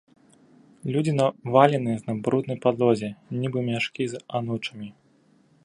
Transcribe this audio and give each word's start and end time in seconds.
Людзі 0.95 1.11
навалены 1.19 1.93
на 2.07 2.15
бруднай 2.27 2.57
падлозе, 2.65 3.09
нібы 3.43 3.59
мяшкі 3.69 4.03
з 4.15 4.23
анучамі. 4.41 4.87